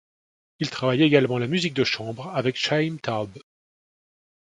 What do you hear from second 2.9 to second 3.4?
Taub.